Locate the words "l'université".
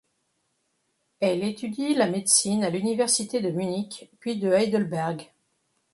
2.71-3.39